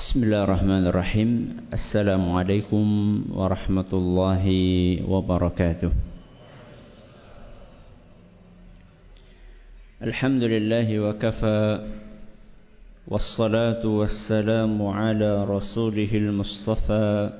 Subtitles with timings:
[0.00, 1.30] بسم الله الرحمن الرحيم
[1.76, 2.86] السلام عليكم
[3.36, 4.44] ورحمة الله
[5.04, 5.90] وبركاته
[10.02, 11.60] الحمد لله وكفى
[13.08, 17.30] والصلاة والسلام على رسوله المصطفى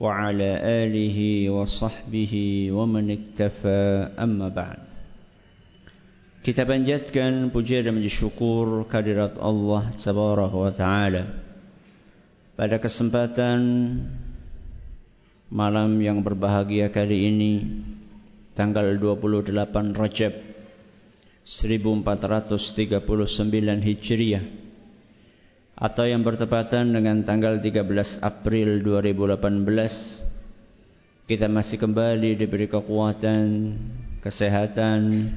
[0.00, 0.50] وعلى
[0.80, 1.18] آله
[1.50, 2.34] وصحبه
[2.72, 3.84] ومن اكتفى
[4.16, 4.80] أما بعد
[6.40, 9.36] Kita panjatkan puja dan syukur kehadirat
[9.98, 11.45] Tabaraka wa Ta'ala.
[12.56, 13.60] Pada kesempatan
[15.52, 17.52] malam yang berbahagia kali ini
[18.56, 19.52] Tanggal 28
[19.92, 20.32] Rajab
[21.44, 22.96] 1439
[23.84, 24.40] Hijriah
[25.76, 33.76] Atau yang bertepatan dengan tanggal 13 April 2018 Kita masih kembali diberi kekuatan,
[34.24, 35.28] kesehatan,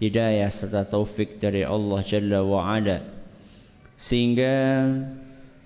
[0.00, 3.14] hidayah serta taufik dari Allah Jalla wa Ala
[3.94, 4.50] sehingga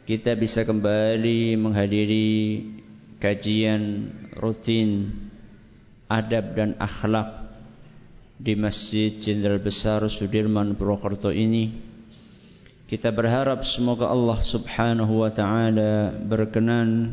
[0.08, 2.64] kita bisa kembali menghadiri
[3.20, 4.08] kajian
[4.40, 5.12] rutin
[6.08, 7.28] adab dan akhlak
[8.40, 11.76] di Masjid Jenderal Besar Sudirman Purwokerto ini.
[12.88, 17.12] Kita berharap semoga Allah Subhanahu wa taala berkenan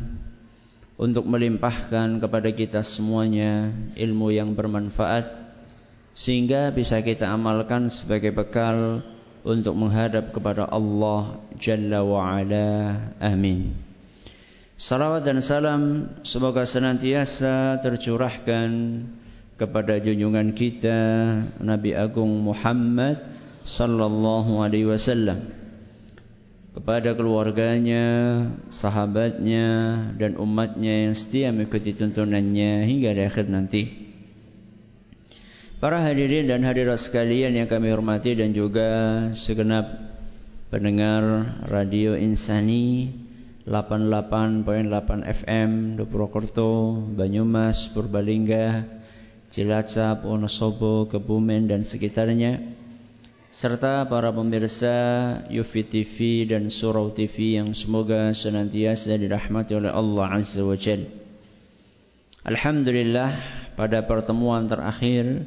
[0.96, 5.28] untuk melimpahkan kepada kita semuanya ilmu yang bermanfaat
[6.16, 9.04] sehingga bisa kita amalkan sebagai bekal
[9.46, 12.68] untuk menghadap kepada Allah Jalla wa Ala.
[13.22, 13.78] Amin.
[14.74, 15.82] Salawat dan salam
[16.26, 18.68] semoga senantiasa tercurahkan
[19.56, 21.00] kepada junjungan kita
[21.62, 23.22] Nabi Agung Muhammad
[23.64, 25.48] sallallahu alaihi wasallam
[26.76, 28.04] kepada keluarganya,
[28.68, 29.66] sahabatnya
[30.20, 34.05] dan umatnya yang setia mengikuti tuntunannya hingga di akhir nanti.
[35.76, 38.88] Para hadirin dan hadirat sekalian yang kami hormati dan juga
[39.36, 39.84] segenap
[40.72, 41.20] pendengar
[41.68, 43.12] Radio Insani
[43.68, 44.56] 88.8
[45.20, 48.88] FM Purwokerto, Banyumas, Purbalingga,
[49.52, 52.72] Cilacap, Wonosobo, Kebumen dan sekitarnya
[53.52, 54.96] serta para pemirsa
[55.52, 61.12] Yufi TV dan Surau TV yang semoga senantiasa dirahmati oleh Allah Azza wa Jalla.
[62.48, 63.30] Alhamdulillah
[63.76, 65.44] pada pertemuan terakhir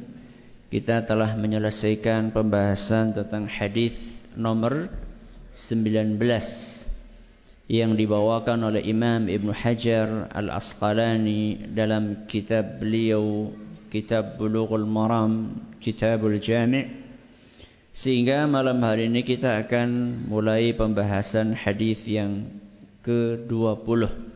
[0.70, 4.86] kita telah menyelesaikan pembahasan tentang hadis nomor
[5.50, 6.14] 19
[7.66, 13.50] yang dibawakan oleh Imam Ibn Hajar Al-Asqalani dalam kitab beliau
[13.90, 16.86] Kitab Bulughul Maram Kitabul Jami'
[17.90, 22.46] sehingga malam hari ini kita akan mulai pembahasan hadis yang
[23.02, 24.29] ke-20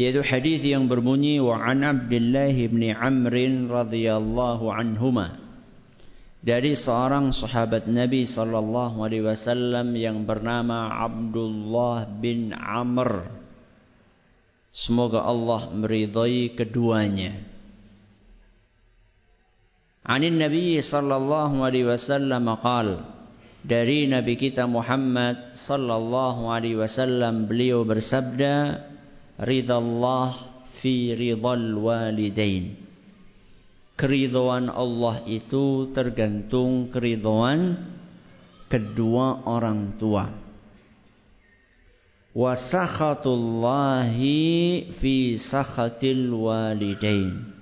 [0.00, 3.36] yaitu hadis yang berbunyi wa an Abdullah bin Amr
[3.68, 5.36] radhiyallahu anhuma.
[6.40, 13.28] Dari seorang sahabat Nabi sallallahu alaihi wasallam yang bernama Abdullah bin Amr.
[14.72, 17.36] Semoga Allah meridai keduanya.
[20.00, 23.04] Anin Nabi sallallahu alaihi wasallam qala
[23.60, 28.88] dari Nabi kita Muhammad sallallahu alaihi wasallam beliau bersabda
[29.40, 32.76] ridha Allah fi ridhal walidain.
[33.96, 37.76] Keridhaan Allah itu tergantung keridhaan
[38.72, 40.32] kedua orang tua.
[42.32, 47.60] Wa sakhatullahi fi sakhatil walidain.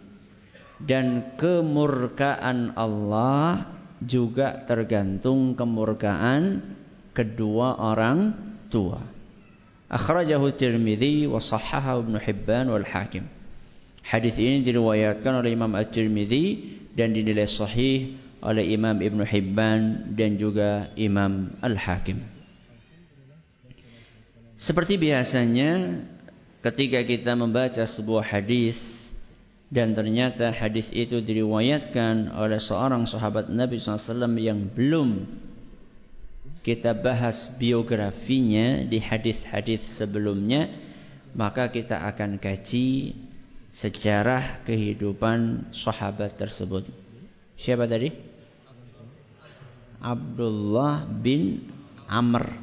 [0.79, 6.63] Dan kemurkaan Allah juga tergantung kemurkaan
[7.11, 8.31] kedua orang
[8.71, 9.18] tua.
[9.89, 13.25] Akhrajahu Tirmidzi wa sahahahu Ibnu Hibban wal Hakim.
[14.05, 20.93] Hadis ini diriwayatkan oleh Imam At-Tirmidzi dan dinilai sahih oleh Imam Ibnu Hibban dan juga
[20.95, 22.23] Imam Al-Hakim.
[24.59, 26.03] Seperti biasanya
[26.67, 28.79] ketika kita membaca sebuah hadis
[29.71, 35.29] dan ternyata hadis itu diriwayatkan oleh seorang sahabat Nabi SAW yang belum
[36.63, 40.69] kita bahas biografinya di hadis-hadis sebelumnya,
[41.33, 43.15] maka kita akan kaji
[43.71, 46.89] sejarah kehidupan sahabat tersebut.
[47.55, 48.11] Siapa tadi?
[49.99, 51.67] Abdullah bin
[52.07, 52.55] Amr.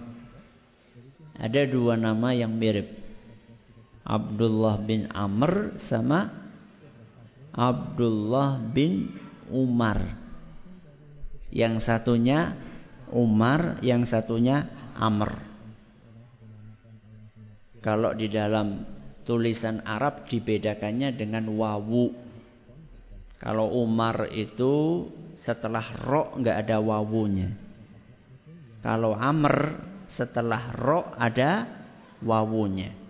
[1.36, 2.88] Ada dua nama yang mirip.
[4.07, 6.31] Abdullah bin Amr sama
[7.51, 9.12] Abdullah bin
[9.51, 10.15] Umar.
[11.51, 12.56] Yang satunya
[13.15, 14.67] Umar, yang satunya
[15.00, 15.39] Amr.
[17.79, 18.83] Kalau di dalam
[19.23, 22.12] tulisan Arab dibedakannya dengan wawu.
[23.39, 25.06] Kalau Umar itu
[25.38, 27.50] setelah ro nggak ada wawunya.
[28.83, 29.79] Kalau Amr
[30.09, 31.65] setelah ro ada
[32.21, 33.06] wawunya.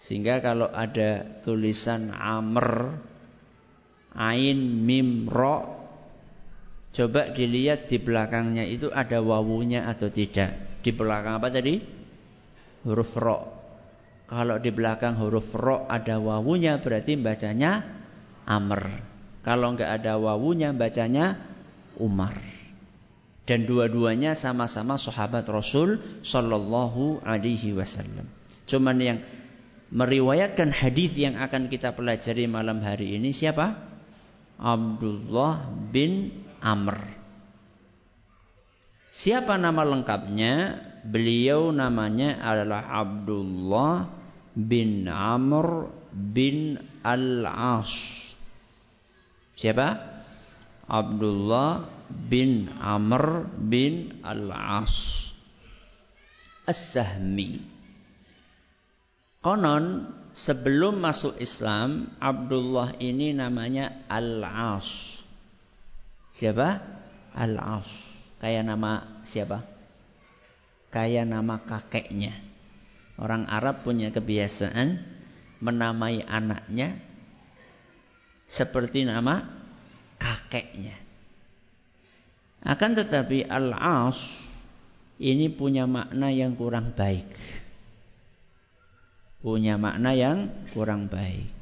[0.00, 2.96] Sehingga kalau ada tulisan amr
[4.16, 5.79] ain mim ro
[6.90, 10.82] coba dilihat di belakangnya itu ada wawunya atau tidak.
[10.82, 11.78] Di belakang apa tadi?
[12.86, 13.38] Huruf ro.
[14.30, 17.82] Kalau di belakang huruf ro ada wawunya berarti bacanya
[18.46, 18.82] amr.
[19.42, 21.38] Kalau enggak ada wawunya bacanya
[21.98, 22.38] umar.
[23.48, 28.30] Dan dua-duanya sama-sama sahabat Rasul Sallallahu Alaihi Wasallam.
[28.70, 29.18] Cuman yang
[29.90, 33.74] meriwayatkan hadis yang akan kita pelajari malam hari ini siapa?
[34.60, 36.96] Abdullah bin Amr.
[39.10, 40.86] Siapa nama lengkapnya?
[41.04, 44.08] Beliau namanya adalah Abdullah
[44.52, 47.92] bin Amr bin Al-As.
[49.56, 49.88] Siapa?
[50.88, 55.30] Abdullah bin Amr bin Al-As
[56.66, 57.62] As-Sahmi.
[59.40, 65.19] Konon sebelum masuk Islam Abdullah ini namanya Al-As.
[66.40, 66.68] Siapa?
[67.36, 67.92] Al-As.
[68.40, 69.60] Kayak nama siapa?
[70.88, 72.32] Kayak nama kakeknya.
[73.20, 75.04] Orang Arab punya kebiasaan
[75.60, 76.96] menamai anaknya
[78.48, 79.44] seperti nama
[80.16, 80.96] kakeknya.
[82.64, 84.16] Akan tetapi al-as
[85.20, 87.28] ini punya makna yang kurang baik.
[89.44, 91.59] Punya makna yang kurang baik.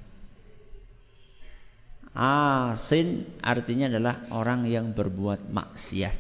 [2.19, 6.19] Asin artinya adalah orang yang berbuat maksiat.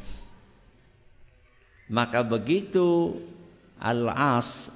[1.90, 3.18] Maka begitu
[3.82, 4.70] al-as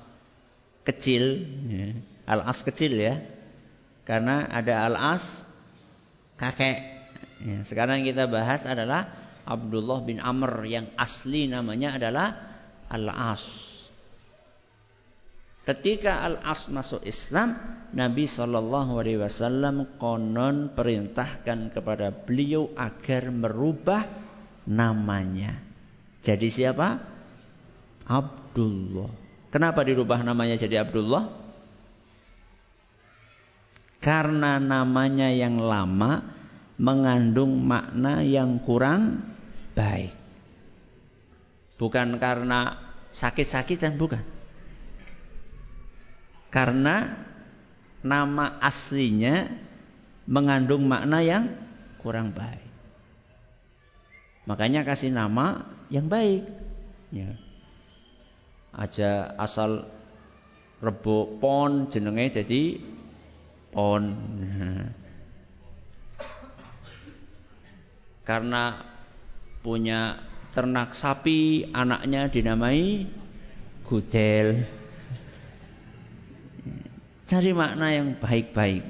[0.83, 1.95] kecil, ya,
[2.27, 3.23] al-as kecil ya.
[4.03, 5.23] Karena ada al-as
[6.35, 7.07] kakek.
[7.47, 9.07] Ya, sekarang kita bahas adalah
[9.47, 12.29] Abdullah bin Amr yang asli namanya adalah
[12.87, 13.43] Al-As.
[15.63, 17.55] Ketika Al-As masuk Islam,
[17.95, 24.03] Nabi Shallallahu Alaihi Wasallam konon perintahkan kepada beliau agar merubah
[24.67, 25.63] namanya.
[26.19, 26.99] Jadi siapa?
[28.11, 29.11] Abdullah.
[29.55, 31.31] Kenapa dirubah namanya jadi Abdullah?
[34.03, 36.27] Karena namanya yang lama
[36.75, 39.23] mengandung makna yang kurang
[39.79, 40.11] baik.
[41.79, 42.83] Bukan karena
[43.15, 44.42] sakit-sakitan, bukan.
[46.53, 47.25] Karena
[48.05, 49.49] nama aslinya
[50.29, 51.49] mengandung makna yang
[52.05, 52.69] kurang baik.
[54.45, 56.45] Makanya kasih nama yang baik.
[57.09, 57.33] Ya.
[58.75, 59.87] Aja asal
[60.83, 62.83] rebo pon jenenge jadi
[63.73, 64.03] pon.
[68.29, 68.93] Karena
[69.63, 70.21] punya
[70.53, 73.07] ternak sapi, anaknya dinamai
[73.87, 74.82] gudel.
[77.33, 78.85] Cari makna yang baik-baik.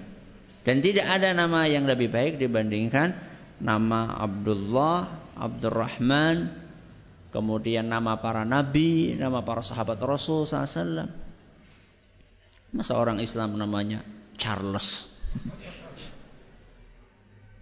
[0.66, 3.14] Dan tidak ada nama yang lebih baik dibandingkan
[3.62, 6.50] nama Abdullah, Abdurrahman,
[7.30, 11.06] kemudian nama para nabi, nama para sahabat Rasul SAW.
[12.74, 14.02] Masa orang Islam namanya
[14.34, 15.06] Charles?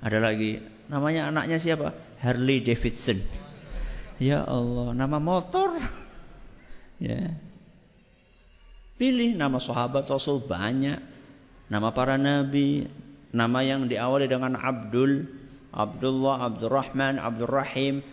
[0.09, 1.93] Ada lagi namanya anaknya siapa?
[2.25, 3.21] Harley Davidson.
[4.17, 5.77] Ya Allah, nama motor.
[7.01, 7.33] Ya.
[9.01, 11.01] Pilih nama sahabat Rasul banyak.
[11.73, 12.85] Nama para nabi,
[13.33, 15.25] nama yang diawali dengan Abdul,
[15.73, 18.05] Abdullah, Abdurrahman, Abdurrahim,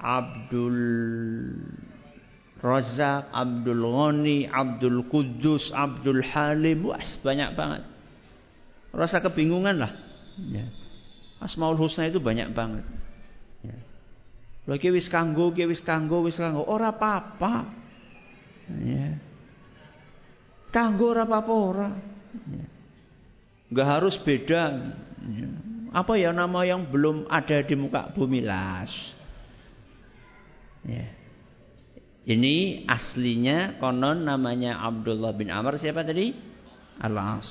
[0.00, 0.80] Abdul
[2.56, 7.84] Razak, Abdul Ghani, Abdul Kudus, Abdul Halim, wah banyak banget.
[8.96, 9.92] Rasa kebingungan lah.
[10.40, 10.64] Ya.
[11.44, 12.88] Asmaul Husna itu banyak banget.
[13.60, 13.76] Ya.
[14.64, 17.68] Lagi kanggo, kanggo, kanggo, ora apa-apa.
[18.80, 19.20] Ya.
[20.70, 21.90] Kanggo ora apa-apa ora.
[22.46, 22.66] Ya.
[23.70, 24.62] Gak harus beda.
[25.18, 25.48] Ya.
[25.90, 28.90] Apa ya nama yang belum ada di muka bumi las.
[30.86, 31.10] Ya.
[32.30, 36.30] Ini aslinya konon namanya Abdullah bin Amr siapa tadi?
[37.02, 37.48] Alas.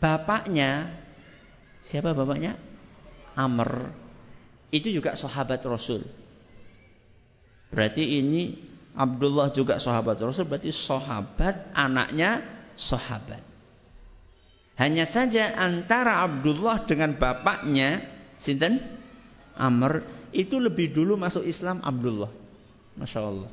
[0.00, 0.96] Bapaknya
[1.84, 2.56] siapa bapaknya?
[3.36, 3.92] Amr
[4.72, 6.06] itu juga sahabat Rasul.
[7.68, 12.42] Berarti ini Abdullah juga sahabat Rasul, berarti sahabat anaknya
[12.74, 13.42] sahabat.
[14.80, 18.00] Hanya saja antara Abdullah dengan bapaknya
[18.40, 18.80] sinten
[19.52, 20.00] Amr
[20.32, 22.32] itu lebih dulu masuk Islam Abdullah.
[22.96, 23.50] Masya Allah.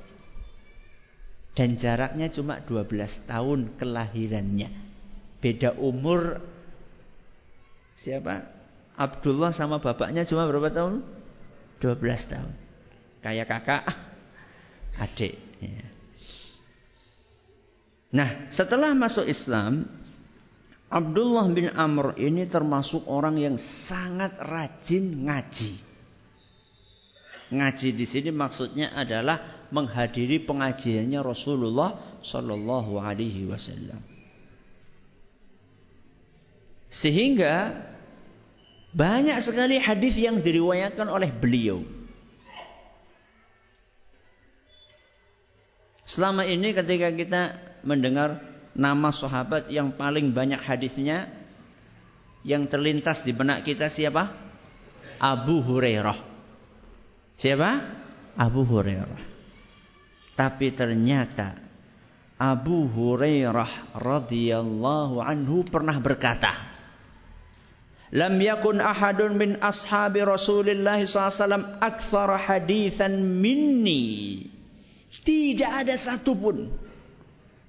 [1.58, 4.70] Dan jaraknya cuma 12 tahun kelahirannya.
[5.44, 6.40] Beda umur
[7.98, 8.46] siapa?
[8.98, 11.02] Abdullah sama bapaknya cuma berapa tahun?
[11.82, 12.54] 12 tahun.
[13.22, 13.84] Kayak kakak.
[14.98, 15.38] Adik.
[15.62, 15.86] Ya.
[18.08, 19.84] Nah, setelah masuk Islam,
[20.88, 25.74] Abdullah bin Amr ini termasuk orang yang sangat rajin ngaji.
[27.52, 34.00] Ngaji di sini maksudnya adalah menghadiri pengajiannya Rasulullah Shallallahu Alaihi Wasallam.
[36.88, 37.76] Sehingga
[38.96, 41.84] banyak sekali hadis yang diriwayatkan oleh beliau.
[46.08, 47.42] Selama ini ketika kita
[47.84, 48.40] mendengar
[48.72, 51.28] nama sahabat yang paling banyak hadisnya
[52.48, 54.32] yang terlintas di benak kita siapa?
[55.20, 56.20] Abu Hurairah.
[57.36, 57.72] Siapa?
[58.40, 59.22] Abu Hurairah.
[60.38, 61.60] Tapi ternyata
[62.40, 66.78] Abu Hurairah radhiyallahu anhu pernah berkata,
[68.16, 74.48] Lam yakun ahadun min ashabi Rasulullah SAW akthar hadithan minni.
[75.08, 76.68] Tidak ada satupun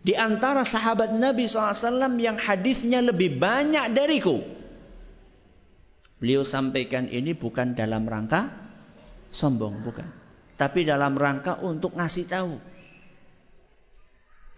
[0.03, 4.43] di antara sahabat Nabi SAW yang hadisnya lebih banyak dariku.
[6.19, 8.51] Beliau sampaikan ini bukan dalam rangka
[9.31, 10.09] sombong, bukan.
[10.59, 12.59] Tapi dalam rangka untuk ngasih tahu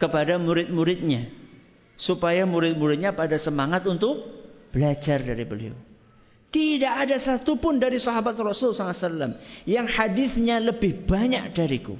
[0.00, 1.38] kepada murid-muridnya.
[2.00, 5.74] Supaya murid-muridnya pada semangat untuk Belajar dari beliau.
[6.50, 11.94] Tidak ada satupun dari sahabat Rasul SAW yang hadisnya lebih banyak dariku.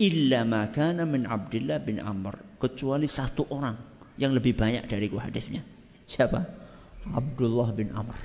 [0.00, 2.58] Illa makana min Abdullah bin Amr.
[2.58, 3.76] Kecuali satu orang
[4.18, 5.62] yang lebih banyak dariku hadisnya.
[6.06, 6.42] Siapa?
[7.14, 8.16] Abdullah bin Amr.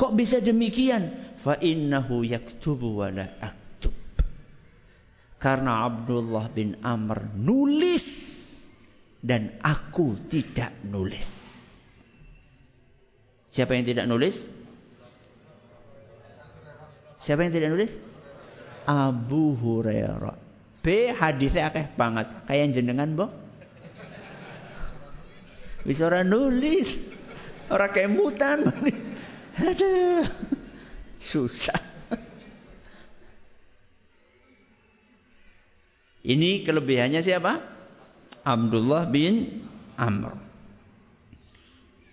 [0.00, 1.36] Kok bisa demikian?
[1.44, 3.92] Fa innahu yaktubu wa la aktub.
[5.36, 8.08] Karena Abdullah bin Amr nulis
[9.20, 11.28] dan aku tidak nulis.
[13.52, 14.48] Siapa yang tidak nulis?
[17.20, 17.92] Siapa yang tidak nulis?
[18.86, 20.36] Abu Hurairah.
[20.80, 22.28] B hadisnya akeh banget.
[22.48, 23.30] Kayak jenengan, Boh.
[25.84, 26.96] Bisa orang nulis.
[27.68, 28.68] Orang kemutan.
[29.60, 30.24] Ada.
[31.20, 31.80] Susah.
[36.20, 37.52] Ini kelebihannya siapa?
[38.44, 39.64] Abdullah bin
[39.96, 40.36] Amr.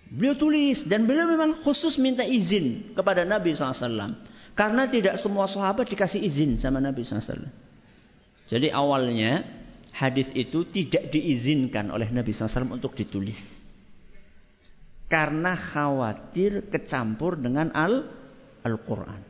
[0.08, 4.16] Beliau tulis dan beliau memang khusus minta izin kepada Nabi SAW.
[4.58, 7.46] Karena tidak semua sahabat dikasih izin sama Nabi SAW.
[8.50, 9.46] Jadi awalnya
[9.94, 13.38] hadis itu tidak diizinkan oleh Nabi SAW untuk ditulis.
[15.06, 19.22] Karena khawatir kecampur dengan Al-Quran.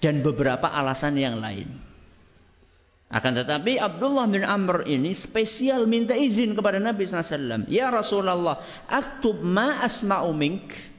[0.00, 1.68] Dan beberapa alasan yang lain.
[3.12, 7.68] Akan tetapi Abdullah bin Amr ini spesial minta izin kepada Nabi SAW.
[7.68, 10.91] Ya Rasulullah, aktub ma asma'u mink.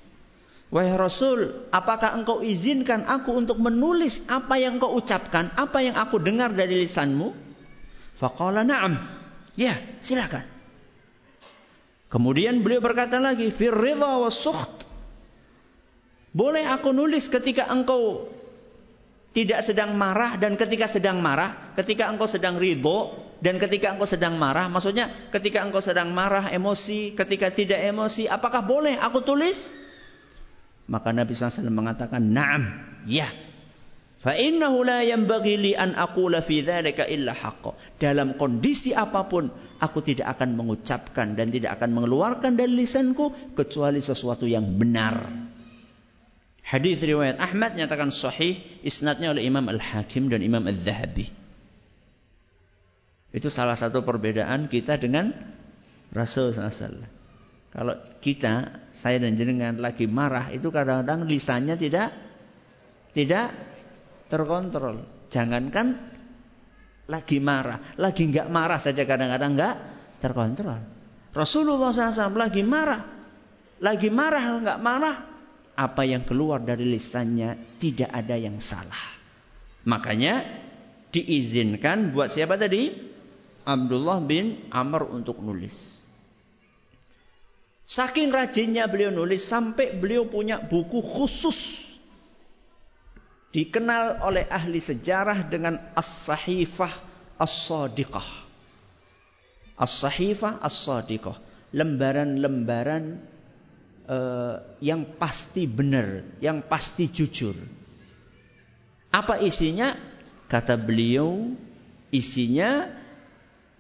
[0.74, 6.18] Wahai Rasul, apakah engkau izinkan aku untuk menulis apa yang engkau ucapkan, apa yang aku
[6.18, 7.30] dengar dari lisanmu?
[8.18, 8.98] Faqala na'am.
[9.54, 10.50] Ya, silakan.
[12.10, 14.82] Kemudian beliau berkata lagi, fir ridha wa sukht.
[16.34, 18.26] Boleh aku nulis ketika engkau
[19.30, 23.14] tidak sedang marah dan ketika sedang marah, ketika engkau sedang ridho
[23.46, 28.66] dan ketika engkau sedang marah, maksudnya ketika engkau sedang marah, emosi, ketika tidak emosi, apakah
[28.66, 29.83] boleh aku tulis?
[30.88, 32.64] Maka Nabi SAW mengatakan, "Na'am,
[33.08, 33.32] ya."
[34.24, 37.76] Fa innahu la yanbaghi li an aqula fi dzalika illa haqqo.
[38.00, 39.52] Dalam kondisi apa pun
[39.84, 45.28] aku tidak akan mengucapkan dan tidak akan mengeluarkan dari lisanku kecuali sesuatu yang benar.
[46.64, 51.28] Hadis riwayat Ahmad nyatakan sahih isnadnya oleh Imam Al-Hakim dan Imam Al-Zahabi.
[53.36, 55.36] Itu salah satu perbedaan kita dengan
[56.16, 57.23] Rasul SAW.
[57.74, 62.14] Kalau kita, saya dan jenengan lagi marah itu kadang-kadang lisannya tidak
[63.18, 63.50] tidak
[64.30, 65.26] terkontrol.
[65.34, 65.98] Jangankan
[67.10, 69.76] lagi marah, lagi nggak marah saja kadang-kadang nggak
[70.22, 70.82] terkontrol.
[71.34, 73.02] Rasulullah SAW lagi marah,
[73.82, 75.16] lagi marah nggak marah,
[75.74, 79.18] apa yang keluar dari lisannya tidak ada yang salah.
[79.90, 80.46] Makanya
[81.10, 82.94] diizinkan buat siapa tadi?
[83.66, 86.03] Abdullah bin Amr untuk nulis.
[87.84, 91.84] Saking rajinnya beliau nulis sampai beliau punya buku khusus
[93.54, 96.94] dikenal oleh ahli sejarah dengan As-Sahifah
[97.38, 98.28] As-Sadiqah.
[99.78, 101.38] As-Sahifah As-Sadiqah,
[101.76, 103.20] lembaran-lembaran
[104.10, 107.54] uh, yang pasti benar, yang pasti jujur.
[109.14, 109.94] Apa isinya?
[110.50, 111.54] Kata beliau,
[112.14, 112.90] isinya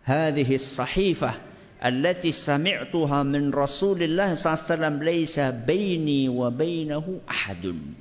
[0.06, 1.53] hadhihi sahifah
[1.84, 8.00] allati sami'tuha min Rasulillah wasallam laisa baini wa bainahu ahadun.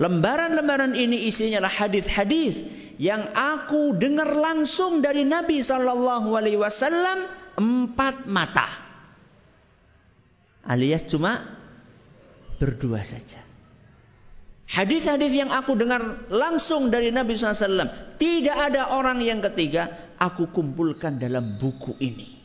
[0.00, 2.54] Lembaran-lembaran ini isinya adalah hadis-hadis
[2.98, 7.28] yang aku dengar langsung dari Nabi Shallallahu Alaihi Wasallam
[7.60, 8.68] empat mata,
[10.64, 11.60] alias cuma
[12.56, 13.44] berdua saja.
[14.70, 18.14] Hadis-hadis yang aku dengar langsung dari Nabi SAW.
[18.22, 20.14] Tidak ada orang yang ketiga.
[20.14, 22.39] Aku kumpulkan dalam buku ini.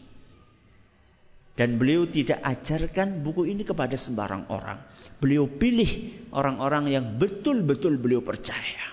[1.55, 4.75] Dan beliau tidak ajarkan buku ini kepada sembarang orang.
[5.23, 8.91] Beliau pilih orang-orang yang betul-betul beliau percaya.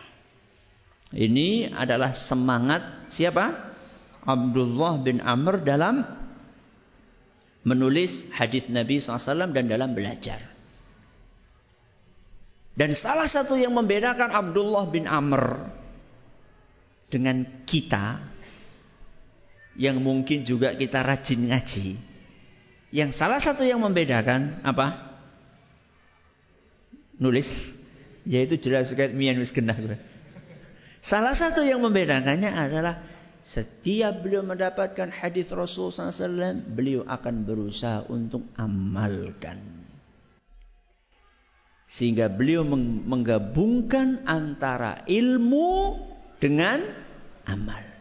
[1.10, 3.74] Ini adalah semangat siapa?
[4.22, 6.06] Abdullah bin Amr dalam
[7.66, 10.38] menulis hadis Nabi SAW dan dalam belajar.
[12.72, 15.68] Dan salah satu yang membedakan Abdullah bin Amr
[17.12, 18.22] dengan kita
[19.76, 22.11] yang mungkin juga kita rajin ngaji.
[22.92, 25.12] Yang salah satu yang membedakan apa?
[27.22, 27.46] nulis
[28.26, 29.54] yaitu jelas sekali mian wis
[31.02, 33.02] Salah satu yang membedakannya adalah
[33.42, 39.82] setiap beliau mendapatkan hadis Rasul SAW, beliau akan berusaha untuk amalkan.
[41.90, 42.62] Sehingga beliau
[43.02, 45.98] menggabungkan antara ilmu
[46.38, 46.86] dengan
[47.50, 47.91] amal.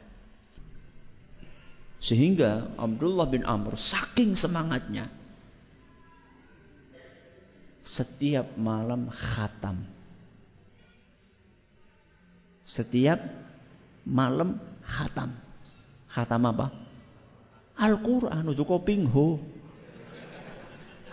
[2.01, 5.05] Sehingga Abdullah bin Amr saking semangatnya
[7.86, 9.86] setiap malam khatam.
[12.65, 13.22] Setiap
[14.08, 15.38] malam khatam.
[16.10, 16.67] Khatam apa?
[17.77, 18.50] Al-Quran.
[18.50, 19.38] Itu kopingho.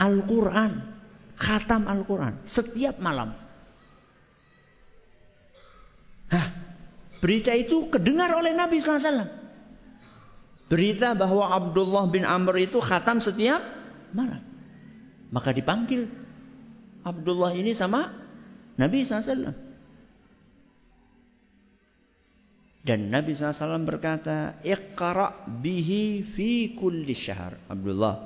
[0.00, 0.72] Al-Quran.
[1.36, 2.48] Khatam Al-Quran.
[2.48, 3.34] Setiap malam.
[6.28, 6.48] Hah,
[7.20, 9.47] berita itu kedengar oleh Nabi SAW.
[10.68, 13.60] Berita bahwa Abdullah bin Amr itu khatam setiap
[14.12, 14.44] malam.
[15.32, 16.08] Maka dipanggil
[17.00, 18.12] Abdullah ini sama
[18.76, 19.68] Nabi SAW.
[22.84, 27.60] Dan Nabi SAW berkata, Iqra bihi fi kulli syahr.
[27.68, 28.16] Abdullah,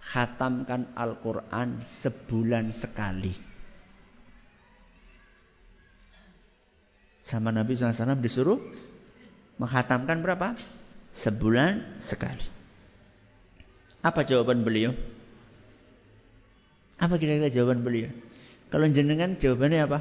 [0.00, 3.32] khatamkan Al-Quran sebulan sekali.
[7.24, 8.60] Sama Nabi SAW disuruh
[9.56, 10.56] menghatamkan berapa?
[11.10, 12.46] Sebulan sekali.
[14.00, 14.94] Apa jawaban beliau?
[17.00, 18.12] Apa kira-kira jawaban beliau?
[18.70, 19.98] Kalau jenengan jawabannya apa?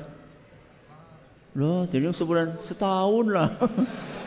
[1.58, 3.50] Loh, jadi sebulan setahun lah.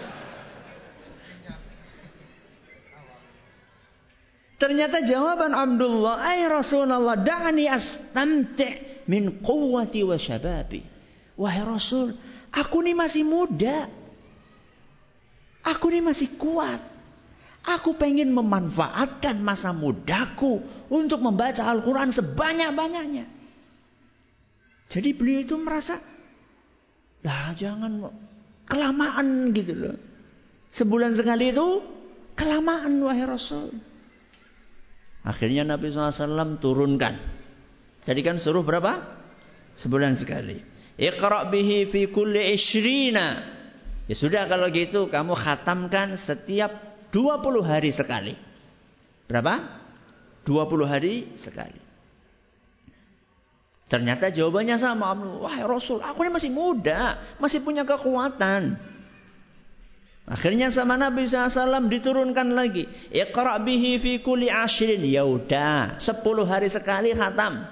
[4.63, 10.87] Ternyata jawaban Abdullah, "Ai Rasulullah, da'ani astamti' min quwwati wa syababi."
[11.35, 12.15] Wahai Rasul,
[12.55, 13.91] aku ini masih muda.
[15.63, 16.83] Aku ini masih kuat.
[17.63, 20.59] Aku pengen memanfaatkan masa mudaku
[20.91, 23.25] untuk membaca Al-Quran sebanyak-banyaknya.
[24.91, 26.03] Jadi beliau itu merasa,
[27.23, 28.11] lah jangan
[28.67, 29.97] kelamaan gitu loh.
[30.75, 31.69] Sebulan sekali itu
[32.35, 33.71] kelamaan wahai Rasul.
[35.23, 37.15] Akhirnya Nabi SAW turunkan.
[38.03, 39.23] Jadi kan suruh berapa?
[39.79, 40.59] Sebulan sekali.
[40.99, 43.61] Iqra' bihi fi kulli ishrina.
[44.11, 46.71] Ya sudah kalau gitu kamu khatamkan setiap
[47.15, 48.35] 20 hari sekali.
[49.31, 49.83] Berapa?
[50.43, 51.79] 20 hari sekali.
[53.87, 55.13] Ternyata jawabannya sama.
[55.15, 57.21] Wah Rasul, aku ini masih muda.
[57.37, 58.75] Masih punya kekuatan.
[60.23, 62.89] Akhirnya sama Nabi SAW diturunkan lagi.
[63.13, 65.05] Iqra' bihi fi kulli ashrin.
[65.05, 67.69] Yaudah, 10 hari sekali khatam.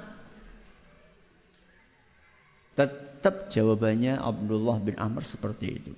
[2.77, 5.93] Tetap jawabannya Abdullah bin Amr seperti itu.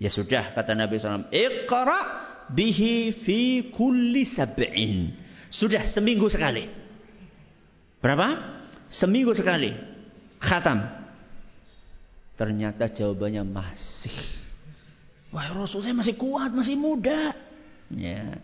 [0.00, 1.28] Ya sudah kata Nabi SAW.
[1.28, 2.04] Iqra'
[2.48, 5.12] bihi fi kulli sab'in.
[5.52, 6.64] Sudah seminggu sekali.
[8.00, 8.28] Berapa?
[8.88, 9.76] Seminggu sekali.
[10.40, 10.80] Khatam.
[12.40, 14.16] Ternyata jawabannya masih.
[15.30, 17.36] Wah Rasul saya masih kuat, masih muda.
[17.92, 18.40] Ya.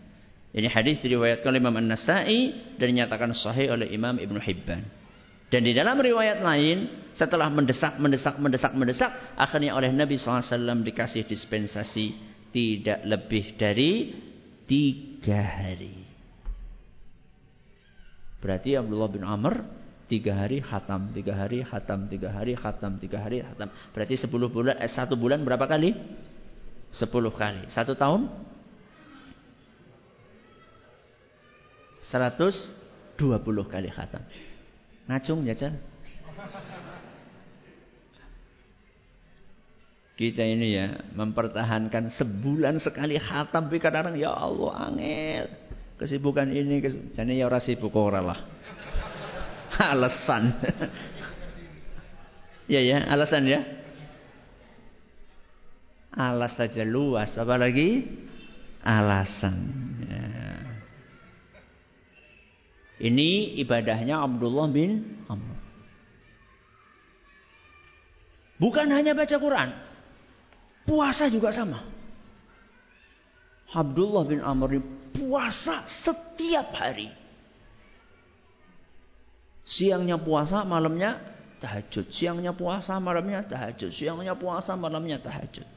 [0.53, 4.85] Ini hadis diriwayatkan oleh Imam An-Nasai dan dinyatakan sahih oleh Imam Ibn Hibban.
[5.47, 11.23] Dan di dalam riwayat lain, setelah mendesak, mendesak, mendesak, mendesak, akhirnya oleh Nabi SAW dikasih
[11.23, 12.19] dispensasi
[12.51, 14.11] tidak lebih dari
[14.67, 15.95] tiga hari.
[18.43, 19.63] Berarti Abdullah bin Amr
[20.11, 23.71] tiga hari hatam, tiga hari hatam, tiga hari hatam, tiga hari hatam.
[23.95, 25.95] Berarti sepuluh bulan, eh, satu bulan berapa kali?
[26.91, 27.67] Sepuluh kali.
[27.71, 28.27] Satu tahun?
[32.03, 32.71] Seratus
[33.19, 34.23] dua puluh kali hatam.
[35.07, 35.73] Ngacung jajal.
[40.17, 45.45] Kita ini ya mempertahankan sebulan sekali khatam tapi kadang-kadang ya Allah angel.
[45.97, 46.81] Kesibukan ini
[47.13, 48.39] jadi ya ora sibuk ora lah.
[49.93, 50.43] Alasan.
[52.67, 53.63] Ya ya, alasan ya.
[56.11, 58.03] Alas saja luas, apalagi
[58.83, 59.55] alasan.
[60.03, 60.26] Ya.
[62.97, 65.57] Ini ibadahnya Abdullah bin Amr.
[68.57, 69.69] Bukan hanya baca Quran.
[70.87, 71.85] Puasa juga sama.
[73.69, 74.81] Abdullah bin Amr
[75.13, 77.13] puasa setiap hari.
[79.67, 81.19] Siangnya puasa, malamnya
[81.59, 82.09] tahajud.
[82.09, 83.91] Siangnya puasa, malamnya tahajud.
[83.93, 85.67] Siangnya puasa, malamnya tahajud.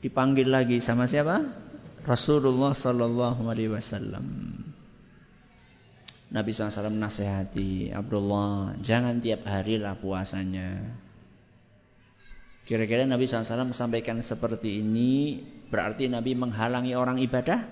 [0.00, 1.44] Dipanggil lagi sama siapa?
[2.02, 4.26] Rasulullah Sallallahu Alaihi Wasallam.
[6.36, 10.84] Nabi SAW nasihati Abdullah, jangan tiap hari lah puasanya.
[12.68, 15.40] Kira-kira Nabi SAW sampaikan seperti ini,
[15.72, 17.64] berarti Nabi menghalangi orang ibadah?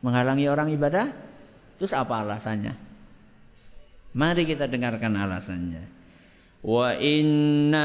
[0.00, 1.12] Menghalangi orang ibadah?
[1.76, 2.72] Terus apa alasannya?
[4.16, 5.84] Mari kita dengarkan alasannya.
[6.64, 7.84] Wa inna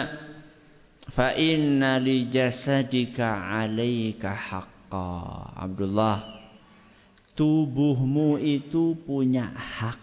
[1.12, 5.12] fa inna li jasadika 'alaika haqqa.
[5.58, 6.35] Abdullah,
[7.36, 10.00] tubuhmu itu punya hak.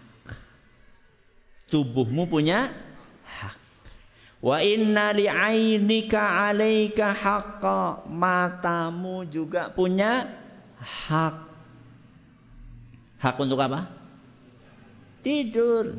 [1.73, 2.69] Tubuhmu punya
[3.25, 3.57] hak.
[4.39, 8.05] Wa inna li'ainika 'alaika haqqa.
[8.05, 10.29] Matamu juga punya
[10.77, 11.49] hak.
[13.17, 13.89] Hak untuk apa?
[15.25, 15.97] Tidur.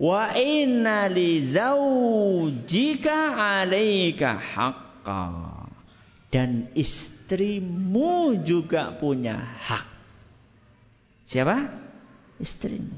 [0.00, 5.22] Wa inna li zaujika 'alaika haqqa.
[6.32, 9.93] Dan istrimu juga punya hak.
[11.24, 11.56] Siapa?
[12.36, 12.96] Istrimu.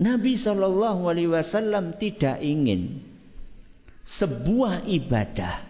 [0.00, 3.04] Nabi Shallallahu Alaihi Wasallam tidak ingin
[4.00, 5.68] sebuah ibadah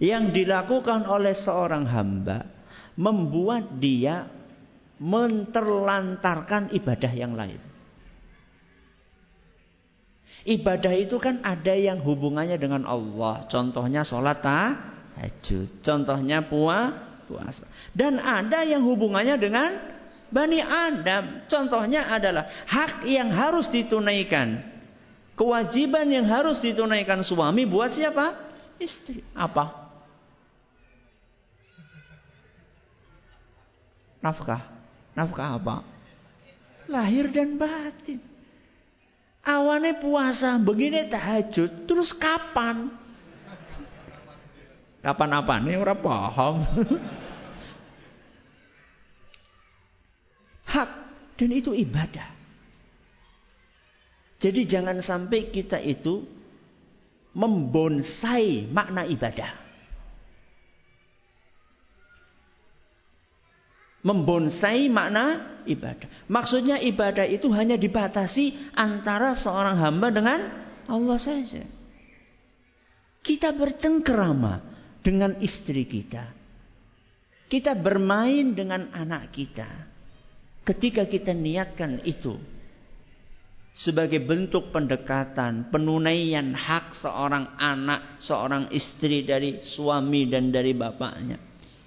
[0.00, 2.48] yang dilakukan oleh seorang hamba
[2.96, 4.32] membuat dia
[4.96, 7.60] menterlantarkan ibadah yang lain.
[10.44, 13.48] Ibadah itu kan ada yang hubungannya dengan Allah.
[13.48, 15.80] Contohnya sholat tahajud.
[15.80, 17.66] Contohnya puasa puasa.
[17.90, 19.70] Dan ada yang hubungannya dengan
[20.28, 21.46] Bani Adam.
[21.46, 24.62] Contohnya adalah hak yang harus ditunaikan.
[25.34, 28.38] Kewajiban yang harus ditunaikan suami buat siapa?
[28.78, 29.22] Istri.
[29.34, 29.84] Apa?
[34.22, 34.62] Nafkah.
[35.14, 35.76] Nafkah apa?
[36.88, 38.18] Lahir dan batin.
[39.44, 42.88] Awannya puasa, begini tahajud, terus kapan?
[45.04, 45.60] Kapan apa?
[45.60, 46.64] Ini orang paham.
[50.72, 50.90] Hak
[51.36, 52.32] dan itu ibadah.
[54.40, 56.24] Jadi jangan sampai kita itu
[57.36, 59.60] membonsai makna ibadah.
[64.04, 66.08] Membonsai makna ibadah.
[66.32, 70.40] Maksudnya ibadah itu hanya dibatasi antara seorang hamba dengan
[70.88, 71.64] Allah saja.
[73.24, 74.73] Kita bercengkerama
[75.04, 76.32] dengan istri kita.
[77.44, 79.68] Kita bermain dengan anak kita.
[80.64, 82.40] Ketika kita niatkan itu
[83.76, 91.36] sebagai bentuk pendekatan, penunaian hak seorang anak, seorang istri dari suami dan dari bapaknya,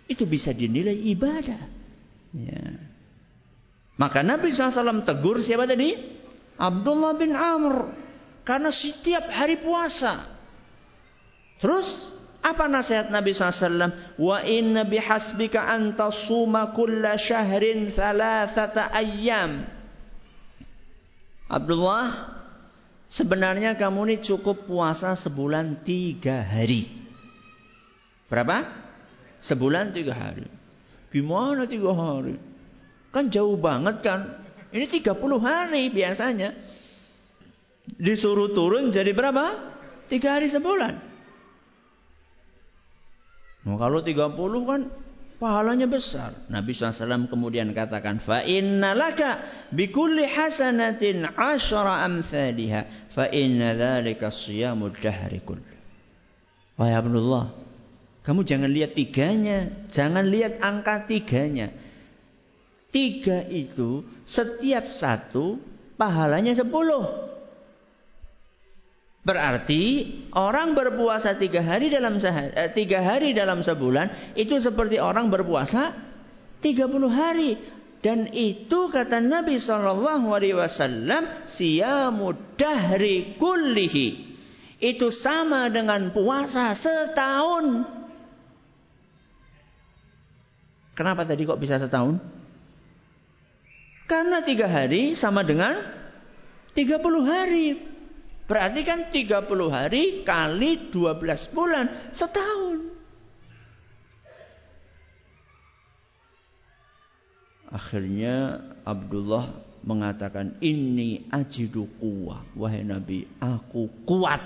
[0.05, 1.61] itu bisa dinilai ibadah.
[2.37, 2.65] Ya.
[3.97, 5.97] Maka Nabi SAW tegur siapa tadi?
[6.53, 8.05] Abdullah bin Amr.
[8.45, 10.37] Karena setiap hari puasa.
[11.57, 14.15] Terus apa nasihat Nabi SAW?
[14.15, 19.67] Wa inna bihasbika anta suma kulla syahrin thalathata ayyam.
[21.47, 22.35] Abdullah,
[23.07, 26.91] sebenarnya kamu ini cukup puasa sebulan tiga hari.
[28.27, 28.67] Berapa?
[29.39, 30.43] Sebulan tiga hari.
[31.07, 32.35] Gimana tiga hari?
[33.15, 34.43] Kan jauh banget kan?
[34.75, 36.51] Ini tiga puluh hari biasanya.
[37.87, 39.55] Disuruh turun jadi berapa?
[40.11, 41.06] Tiga hari sebulan.
[43.67, 44.31] Nah, kalau 30
[44.63, 44.81] kan
[45.43, 46.47] pahalanya besar.
[46.47, 49.43] Nabi SAW kemudian katakan, fa inna laka
[49.75, 55.43] bikulli hasanatin asyara amthaliha fa inna dzalika siyamud dahri.
[56.79, 57.51] Wahai Abdullah,
[58.23, 61.73] kamu jangan lihat tiganya, jangan lihat angka tiganya.
[62.87, 65.59] Tiga itu setiap satu
[65.99, 67.27] pahalanya sepuluh.
[69.27, 75.27] Berarti orang berpuasa tiga hari dalam sehari, eh, tiga hari dalam sebulan itu seperti orang
[75.27, 75.91] berpuasa
[76.63, 77.59] tiga puluh hari.
[77.99, 84.07] Dan itu kata Nabi Shallallahu Alaihi Wasallam siamu dahri kullihi.
[84.79, 87.83] Itu sama dengan puasa setahun.
[90.95, 92.21] Kenapa tadi kok bisa setahun?
[94.07, 95.75] Karena tiga hari sama dengan
[96.71, 97.96] 30 hari.
[98.47, 101.85] Berarti kan 30 hari kali 12 bulan.
[102.15, 102.79] Setahun.
[107.67, 109.51] Akhirnya Abdullah
[109.83, 112.47] mengatakan ini ajidu kuwa.
[112.55, 114.39] Wahai Nabi aku kuat.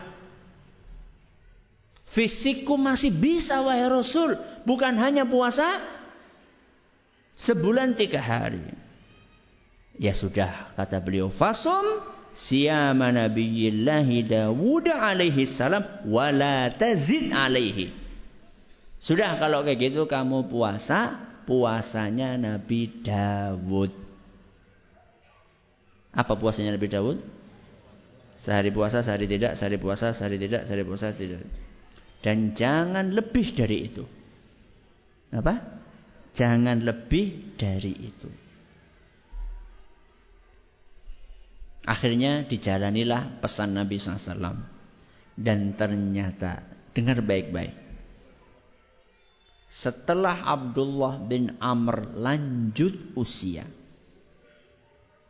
[2.09, 4.33] Fisikku masih bisa wahai Rasul.
[4.65, 5.77] Bukan hanya puasa
[7.37, 8.65] sebulan tiga hari.
[10.01, 17.91] Ya sudah kata beliau fasum siyama nabiyillahi Dawud alaihi salam wala tazid alaihi.
[19.01, 23.91] Sudah kalau kayak gitu kamu puasa puasanya Nabi Dawud.
[26.11, 27.17] Apa puasanya Nabi Dawud?
[28.41, 31.45] Sehari puasa, sehari tidak, sehari puasa, sehari tidak, sehari puasa, tidak.
[32.25, 34.05] Dan jangan lebih dari itu.
[35.29, 35.61] Apa?
[36.33, 38.29] Jangan lebih dari itu.
[41.81, 44.57] Akhirnya dijalanilah pesan Nabi SAW.
[45.33, 46.61] Dan ternyata,
[46.93, 47.73] dengar baik-baik.
[49.71, 53.63] Setelah Abdullah bin Amr lanjut usia.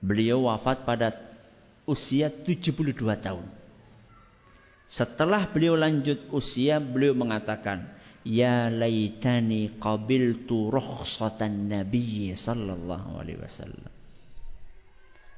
[0.02, 1.14] Beliau wafat pada
[1.86, 3.46] usia 72 tahun.
[4.90, 7.86] Setelah beliau lanjut usia, beliau mengatakan,
[8.22, 14.01] Ya laitani qabiltu rukhsatan Nabi sallallahu alaihi wasallam.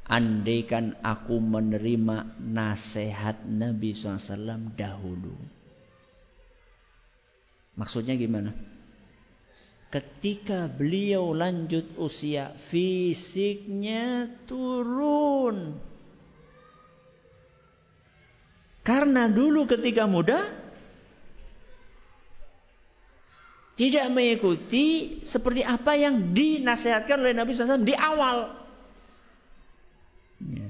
[0.03, 5.35] Andaikan aku menerima nasihat Nabi SAW dahulu.
[7.73, 8.53] Maksudnya gimana?
[9.93, 15.77] Ketika beliau lanjut usia, fisiknya turun.
[18.83, 20.63] Karena dulu ketika muda
[23.73, 28.37] tidak mengikuti seperti apa yang dinasihatkan oleh Nabi SAW di awal.
[30.43, 30.69] Ya.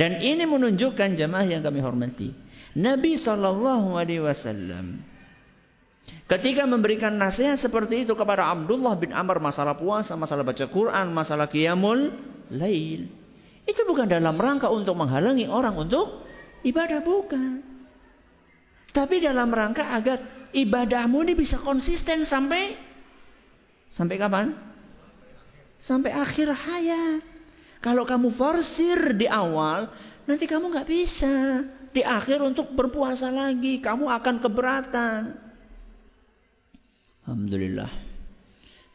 [0.00, 2.32] Dan ini menunjukkan jamaah yang kami hormati.
[2.72, 5.10] Nabi Shallallahu Alaihi Wasallam
[6.30, 11.50] Ketika memberikan nasihat seperti itu kepada Abdullah bin Amr masalah puasa, masalah baca Quran, masalah
[11.50, 12.14] qiyamul
[12.54, 13.10] lail.
[13.66, 16.22] Itu bukan dalam rangka untuk menghalangi orang untuk
[16.62, 17.62] ibadah bukan.
[18.90, 22.74] Tapi dalam rangka agar ibadahmu ini bisa konsisten sampai
[23.90, 24.54] sampai kapan?
[25.78, 27.29] Sampai akhir hayat.
[27.80, 29.88] Kalau kamu forsir di awal,
[30.28, 31.64] nanti kamu nggak bisa
[31.96, 33.80] di akhir untuk berpuasa lagi.
[33.80, 35.20] Kamu akan keberatan.
[37.24, 37.88] Alhamdulillah.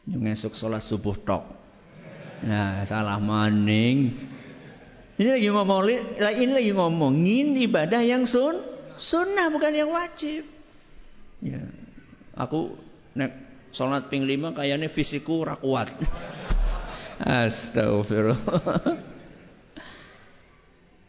[0.06, 1.44] Yang esok sholat subuh tok.
[2.46, 4.14] Nah, salah maning.
[5.16, 5.82] Ini lagi ngomong,
[6.20, 8.60] ini lagi ngomongin ibadah yang sun,
[8.94, 10.44] sunnah bukan yang wajib.
[11.40, 11.64] Ya,
[12.36, 12.76] aku
[13.16, 13.32] nek
[13.72, 15.88] sholat ping lima kayaknya fisikku rakuat.
[17.16, 18.96] Astagfirullah.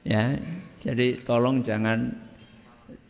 [0.13, 0.39] ya,
[0.79, 2.15] jadi tolong jangan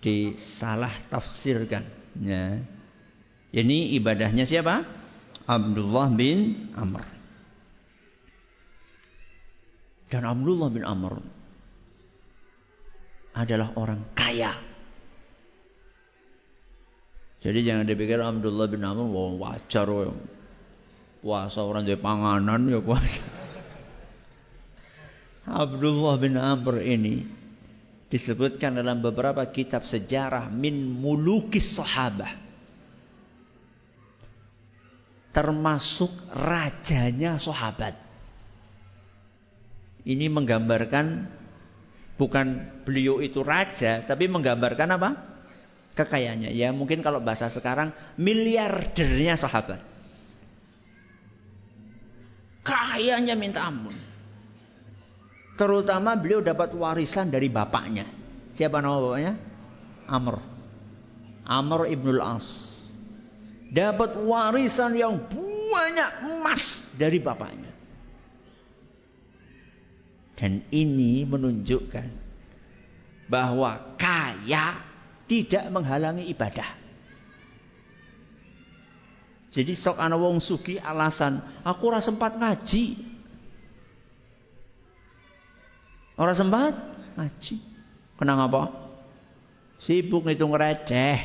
[0.02, 1.86] disalah tafsirkan.
[2.22, 2.62] Ya.
[3.54, 4.84] Ini ibadahnya siapa?
[5.48, 7.06] Abdullah bin Amr.
[10.08, 11.20] Dan Abdullah bin Amr
[13.38, 14.56] adalah orang kaya.
[17.38, 19.08] Jadi jangan dipikir Abdullah bin Amr
[19.38, 19.88] wajar.
[21.28, 23.20] Puasa orang dari panganan ya puasa.
[25.44, 27.28] Abdullah bin Amr ini
[28.08, 32.32] disebutkan dalam beberapa kitab sejarah min mulukis sahabah
[35.36, 38.00] termasuk rajanya sahabat.
[40.08, 41.28] Ini menggambarkan
[42.16, 42.48] bukan
[42.88, 45.10] beliau itu raja, tapi menggambarkan apa?
[45.92, 46.56] Kekayaannya.
[46.56, 49.97] Ya mungkin kalau bahasa sekarang miliardernya sahabat.
[52.98, 53.94] Kayanya minta ampun.
[55.54, 58.10] Terutama beliau dapat warisan dari bapaknya.
[58.58, 59.38] Siapa nama bapaknya?
[60.10, 60.42] Amr.
[61.46, 62.50] Amr ibnul As
[63.70, 65.14] dapat warisan yang
[65.70, 67.70] banyak emas dari bapaknya.
[70.34, 72.10] Dan ini menunjukkan
[73.30, 74.82] bahwa kaya
[75.30, 76.87] tidak menghalangi ibadah.
[79.48, 83.00] Jadi sok ana wong sugi alasan aku ora sempat ngaji.
[86.18, 86.74] Ora sempat
[87.16, 87.56] ngaji.
[88.18, 88.74] Kenapa?
[89.78, 91.18] Sibuk ngitung receh.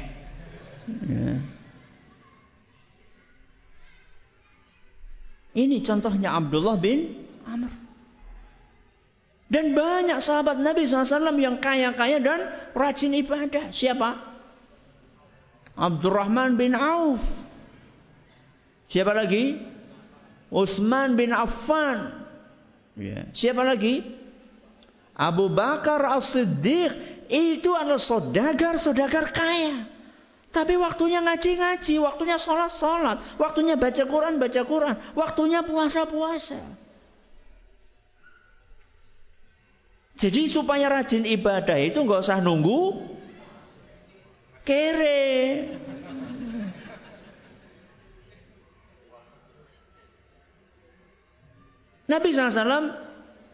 [1.09, 1.35] Ya.
[5.53, 7.73] Ini contohnya Abdullah bin Amr.
[9.53, 12.41] Dan banyak sahabat Nabi SAW yang kaya-kaya dan
[12.73, 13.69] rajin ibadah.
[13.69, 14.33] Siapa?
[15.77, 17.21] Abdurrahman bin Auf.
[18.93, 19.57] Siapa lagi?
[20.53, 22.13] Utsman bin Affan.
[22.93, 23.25] Ya.
[23.33, 24.05] Siapa lagi?
[25.17, 29.89] Abu Bakar As-Siddiq itu adalah sodagar-sodagar kaya.
[30.53, 36.61] Tapi waktunya ngaji-ngaji, waktunya sholat-sholat, waktunya baca Quran, baca Quran, waktunya puasa-puasa.
[40.21, 43.01] Jadi supaya rajin ibadah itu nggak usah nunggu
[44.69, 45.81] kere.
[52.11, 52.91] Nabi SAW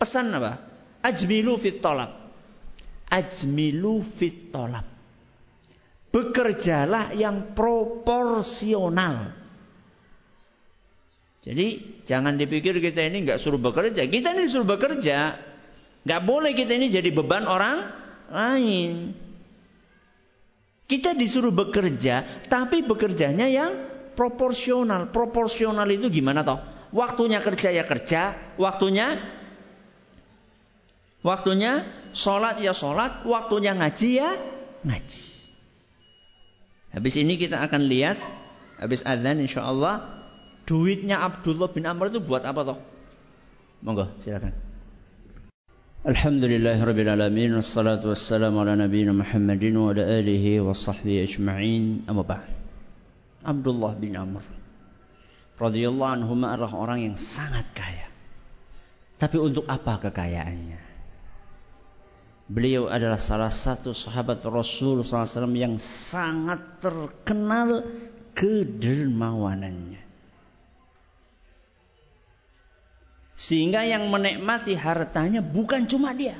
[0.00, 0.52] pesan apa?
[1.04, 2.10] Ajmilu fit tolab.
[3.08, 4.86] Ajmilu fit tolab.
[6.08, 9.36] Bekerjalah yang proporsional.
[11.44, 14.04] Jadi jangan dipikir kita ini nggak suruh bekerja.
[14.08, 15.38] Kita ini suruh bekerja.
[16.04, 17.76] Nggak boleh kita ini jadi beban orang
[18.32, 19.12] lain.
[20.88, 23.72] Kita disuruh bekerja, tapi bekerjanya yang
[24.16, 25.12] proporsional.
[25.12, 26.77] Proporsional itu gimana toh?
[26.88, 29.20] Waktunya kerja ya kerja, waktunya
[31.20, 31.84] waktunya
[32.16, 34.30] sholat ya sholat, waktunya ngaji ya
[34.84, 35.24] ngaji.
[36.96, 38.16] Habis ini kita akan lihat,
[38.80, 40.24] habis adzan insya Allah,
[40.64, 42.78] duitnya Abdullah bin Amr itu buat apa toh?
[43.84, 44.56] Monggo, silakan.
[46.06, 52.22] Alhamdulillah Rabbil Alamin Wassalatu wassalamu ala nabiyina Muhammadin Wa ala alihi wa sahbihi ajma'in Amma
[52.22, 52.46] ba'd
[53.42, 54.46] Abdullah bin Amr
[55.58, 58.06] radhiyallahu anhu adalah orang yang sangat kaya
[59.18, 60.86] Tapi untuk apa kekayaannya?
[62.48, 67.84] Beliau adalah salah satu sahabat Rasul SAW yang sangat terkenal
[68.32, 70.08] kedermawanannya
[73.38, 76.34] Sehingga yang menikmati hartanya bukan cuma dia.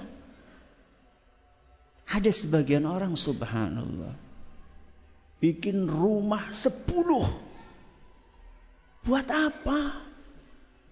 [2.11, 4.19] Ada sebagian orang subhanallah.
[5.39, 7.48] Bikin rumah sepuluh.
[9.09, 10.05] Buat apa?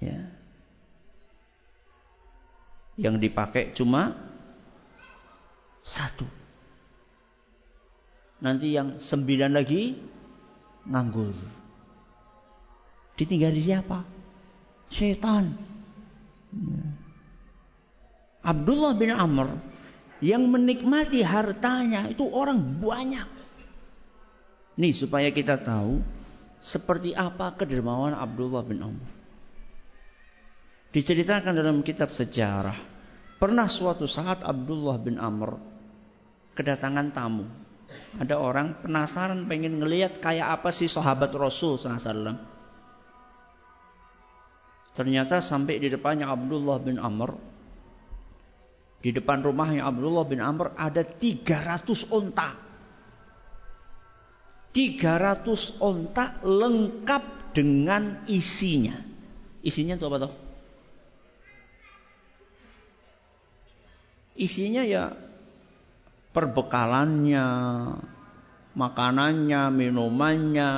[0.01, 0.33] Ya.
[2.97, 4.17] Yang dipakai cuma
[5.85, 6.25] satu.
[8.41, 10.01] Nanti yang sembilan lagi
[10.89, 11.37] nganggur.
[13.21, 14.01] Ditinggali siapa?
[14.89, 15.53] Setan.
[18.41, 19.61] Abdullah bin Amr
[20.25, 23.29] yang menikmati hartanya itu orang banyak.
[24.81, 26.16] Nih supaya kita tahu
[26.61, 29.07] seperti apa kedermawan Abdullah bin Amr.
[30.91, 32.97] Diceritakan dalam kitab sejarah.
[33.37, 35.77] Pernah suatu saat Abdullah bin Amr
[36.57, 37.45] kedatangan tamu.
[38.17, 42.57] Ada orang penasaran pengen ngelihat kayak apa sih sahabat Rasul SAW.
[44.97, 47.37] Ternyata sampai di depannya Abdullah bin Amr.
[49.05, 52.66] Di depan rumahnya Abdullah bin Amr ada 300 onta.
[54.77, 59.01] 300 onta lengkap dengan isinya.
[59.65, 60.33] Isinya itu apa tuh?
[64.37, 65.17] Isinya ya
[66.37, 67.47] perbekalannya,
[68.77, 70.71] makanannya, minumannya,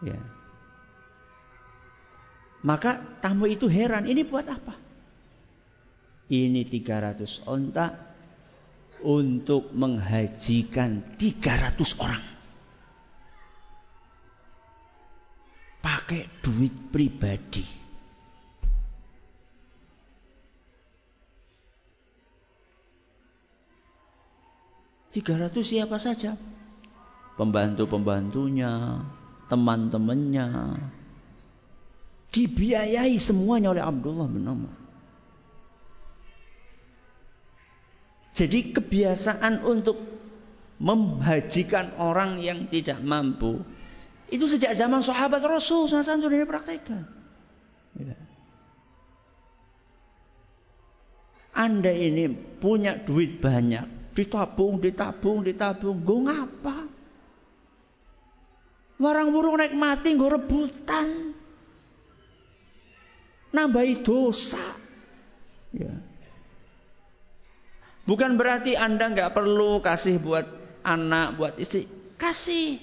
[0.00, 0.20] ya.
[2.64, 4.80] Maka tamu itu heran, ini buat apa?
[6.32, 8.16] Ini 300 onta
[9.04, 12.35] untuk menghajikan 300 orang.
[15.86, 17.62] Pakai duit pribadi.
[25.14, 26.34] Tiga ratus siapa saja?
[27.38, 28.98] Pembantu-pembantunya,
[29.46, 30.46] teman-temannya,
[32.36, 34.76] Dibiayai semuanya oleh Abdullah bin Umar.
[38.36, 39.96] Jadi kebiasaan untuk
[40.76, 43.64] memhajikan orang yang tidak mampu
[44.26, 47.02] itu sejak zaman sahabat Rasul SAW sudah dipraktekkan.
[47.96, 48.18] Ya.
[51.56, 52.28] Anda ini
[52.60, 56.76] punya duit banyak, ditabung, ditabung, ditabung, gue ngapa?
[59.00, 61.36] Warang burung naik mati, gue rebutan
[63.56, 64.76] nambahi dosa.
[65.72, 65.96] Ya.
[68.04, 70.44] Bukan berarti Anda nggak perlu kasih buat
[70.84, 71.88] anak, buat istri.
[72.20, 72.78] Kasih.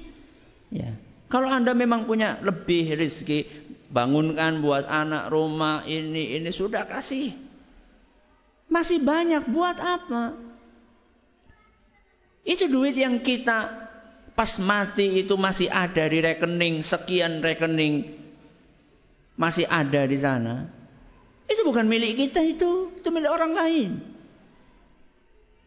[0.74, 0.98] Ya.
[1.34, 3.50] Kalau Anda memang punya lebih rezeki,
[3.90, 7.34] bangunkan buat anak rumah ini, ini sudah kasih.
[8.70, 10.38] Masih banyak buat apa?
[12.46, 13.90] Itu duit yang kita
[14.38, 18.22] pas mati itu masih ada di rekening, sekian rekening
[19.34, 20.70] masih ada di sana,
[21.50, 23.92] itu bukan milik kita itu, itu milik orang lain.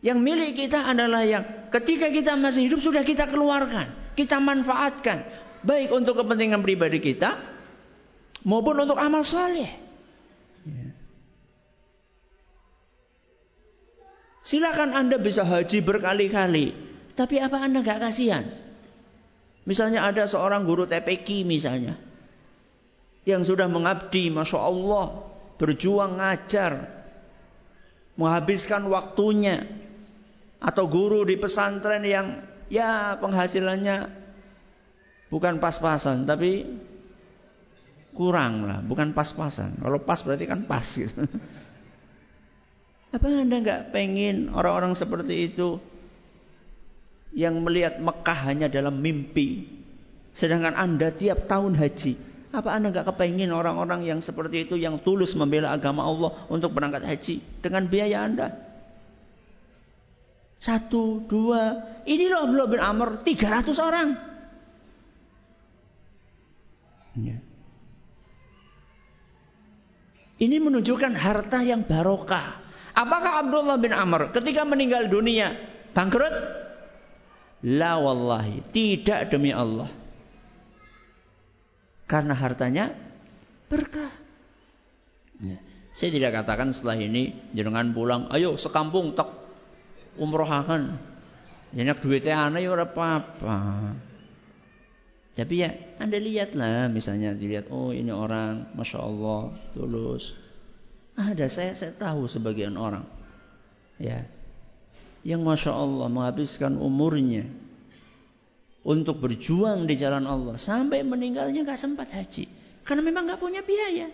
[0.04, 1.42] Yang milik kita adalah yang
[1.74, 5.26] ketika kita masih hidup sudah kita keluarkan, kita manfaatkan,
[5.66, 7.42] baik untuk kepentingan pribadi kita
[8.46, 9.74] maupun untuk amal soleh.
[10.62, 10.96] Ya.
[14.46, 16.70] Silakan Anda bisa haji berkali-kali.
[17.18, 18.46] Tapi apa Anda nggak kasihan?
[19.66, 21.98] Misalnya ada seorang guru TPQ misalnya.
[23.26, 25.34] Yang sudah mengabdi, Masya Allah.
[25.58, 26.86] Berjuang ngajar.
[28.14, 29.66] Menghabiskan waktunya.
[30.62, 32.38] Atau guru di pesantren yang
[32.70, 34.25] ya penghasilannya
[35.32, 36.26] bukan pas-pasan.
[36.26, 36.66] Tapi
[38.16, 38.78] kurang lah.
[38.80, 39.76] Bukan pas-pasan.
[39.78, 41.26] Kalau pas berarti kan pas gitu.
[43.16, 45.78] Apa Anda nggak pengen orang-orang seperti itu
[47.36, 49.68] yang melihat Mekah hanya dalam mimpi,
[50.32, 52.16] sedangkan Anda tiap tahun haji?
[52.52, 57.04] Apa Anda nggak kepengen orang-orang yang seperti itu yang tulus membela agama Allah untuk berangkat
[57.04, 58.48] haji dengan biaya Anda?
[60.56, 64.08] Satu, dua, ini loh Abdullah Amr, 300 orang.
[67.16, 67.38] Ya.
[70.36, 72.60] Ini menunjukkan harta yang barokah.
[72.92, 75.56] Apakah Abdullah bin Amr ketika meninggal dunia
[75.96, 76.32] bangkrut?
[77.64, 79.88] La wallahi, tidak demi Allah.
[82.04, 82.92] Karena hartanya
[83.66, 84.12] berkah.
[85.40, 85.58] Ya.
[85.96, 89.32] Saya tidak katakan setelah ini jangan pulang, ayo sekampung tak
[90.20, 91.00] umrohakan.
[91.72, 93.56] Banyak duitnya aneh ya apa-apa.
[95.36, 95.70] Tapi ya
[96.00, 100.32] Anda lihatlah misalnya dilihat oh ini orang Masya Allah tulus
[101.16, 103.08] ada saya saya tahu sebagian orang.
[103.96, 104.28] Ya.
[105.24, 107.48] Yang Masya Allah menghabiskan umurnya
[108.86, 112.46] untuk berjuang di jalan Allah sampai meninggalnya nggak sempat haji
[112.84, 114.12] karena memang nggak punya biaya.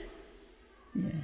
[0.94, 1.18] Ya.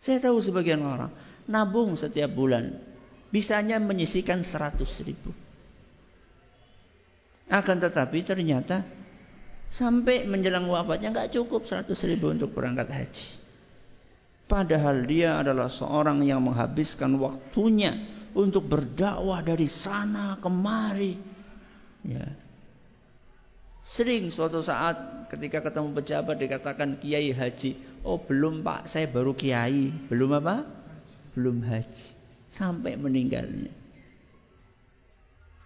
[0.00, 1.12] Saya tahu sebagian orang
[1.44, 2.80] nabung setiap bulan
[3.28, 5.30] bisanya menyisikan 100 ribu.
[7.46, 8.82] Akan tetapi ternyata
[9.70, 13.26] sampai menjelang wafatnya nggak cukup 100 ribu untuk berangkat haji.
[14.46, 17.98] Padahal dia adalah seorang yang menghabiskan waktunya
[18.34, 21.18] untuk berdakwah dari sana kemari.
[22.06, 22.30] Ya.
[23.86, 28.02] Sering suatu saat ketika ketemu pejabat dikatakan kiai haji.
[28.02, 29.90] Oh belum pak, saya baru kiai.
[30.10, 30.66] Belum apa?
[31.34, 32.14] Belum haji.
[32.50, 33.85] Sampai meninggalnya.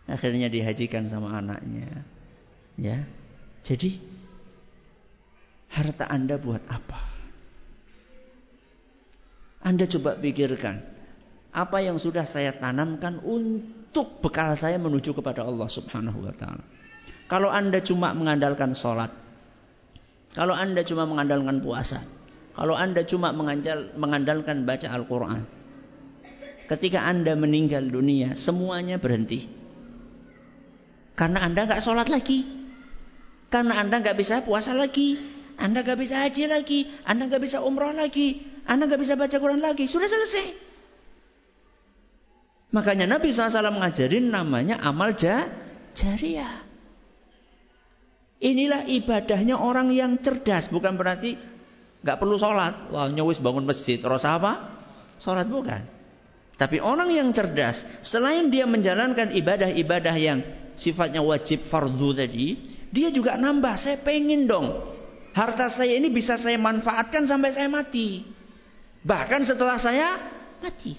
[0.09, 2.05] Akhirnya dihajikan sama anaknya.
[2.81, 3.05] Ya.
[3.61, 4.01] Jadi
[5.71, 7.01] harta Anda buat apa?
[9.61, 10.81] Anda coba pikirkan.
[11.51, 16.65] Apa yang sudah saya tanamkan untuk bekal saya menuju kepada Allah subhanahu wa ta'ala.
[17.29, 19.13] Kalau Anda cuma mengandalkan sholat.
[20.33, 22.03] Kalau Anda cuma mengandalkan puasa.
[22.55, 23.35] Kalau Anda cuma
[23.95, 25.43] mengandalkan baca Al-Quran.
[26.71, 29.60] Ketika Anda meninggal dunia, semuanya berhenti.
[31.21, 32.49] Karena Anda nggak sholat lagi.
[33.53, 35.21] Karena Anda nggak bisa puasa lagi.
[35.61, 36.89] Anda nggak bisa haji lagi.
[37.05, 38.41] Anda nggak bisa umroh lagi.
[38.65, 39.85] Anda nggak bisa baca Quran lagi.
[39.85, 40.73] Sudah selesai.
[42.73, 46.65] Makanya Nabi SAW mengajarin namanya amal jariah.
[48.41, 50.73] Inilah ibadahnya orang yang cerdas.
[50.73, 51.37] Bukan berarti
[52.01, 52.89] nggak perlu sholat.
[52.97, 54.01] Wah nyawis bangun masjid.
[54.01, 54.81] Terus apa?
[55.21, 55.85] Sholat bukan.
[56.57, 57.85] Tapi orang yang cerdas.
[58.01, 60.41] Selain dia menjalankan ibadah-ibadah yang
[60.81, 62.57] sifatnya wajib fardu tadi.
[62.89, 63.77] Dia juga nambah.
[63.77, 64.73] Saya pengen dong.
[65.37, 68.25] Harta saya ini bisa saya manfaatkan sampai saya mati.
[69.05, 70.19] Bahkan setelah saya
[70.59, 70.97] mati.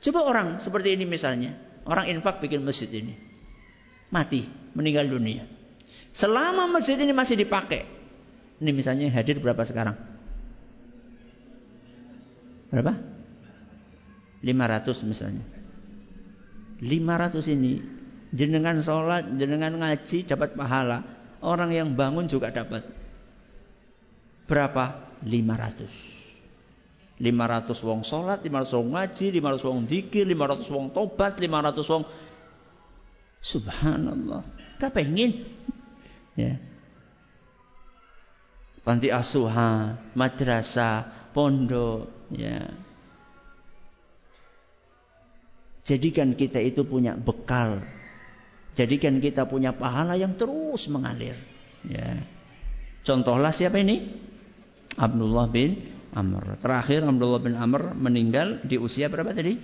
[0.00, 1.58] Coba orang seperti ini misalnya.
[1.84, 3.18] Orang infak bikin masjid ini.
[4.08, 4.46] Mati.
[4.72, 5.44] Meninggal dunia.
[6.14, 7.84] Selama masjid ini masih dipakai.
[8.62, 9.98] Ini misalnya hadir berapa sekarang?
[12.70, 12.94] Berapa?
[14.40, 15.44] 500 misalnya.
[16.80, 18.03] 500 ini.
[18.34, 21.06] Jenengan sholat, jenengan ngaji dapat pahala.
[21.38, 22.82] Orang yang bangun juga dapat.
[24.50, 25.14] Berapa?
[25.22, 27.14] 500.
[27.14, 32.04] 500 wong sholat, 500 wong ngaji, 500 wong dikir, 500 wong tobat, 500 wong
[33.44, 34.40] Subhanallah.
[34.80, 35.44] Gak pengen.
[36.32, 36.56] Ya.
[38.80, 42.72] Panti asuhan, madrasah, pondok, ya.
[45.84, 47.84] Jadikan kita itu punya bekal.
[48.74, 51.38] Jadikan kita punya pahala yang terus mengalir.
[51.86, 52.26] Ya.
[53.06, 54.10] Contohlah siapa ini?
[54.98, 56.58] Abdullah bin Amr.
[56.58, 59.54] Terakhir Abdullah bin Amr meninggal di usia berapa tadi?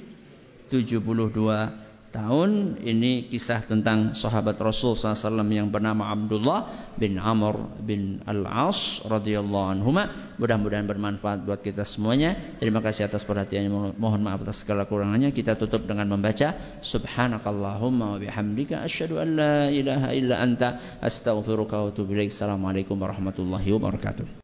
[0.70, 2.82] 72 tahun.
[2.82, 9.90] Ini kisah tentang sahabat Rasul SAW yang bernama Abdullah bin Amr bin Al-As radhiyallahu anhu.
[10.36, 12.58] Mudah-mudahan bermanfaat buat kita semuanya.
[12.60, 13.98] Terima kasih atas perhatiannya.
[13.98, 15.34] Mohon maaf atas segala kurangannya.
[15.34, 21.88] Kita tutup dengan membaca Subhanakallahumma wa bihamdika asyhadu an la ilaha illa anta astaghfiruka wa
[21.90, 22.30] atubu ilaik.
[22.30, 24.38] Assalamualaikum warahmatullahi wabarakatuh.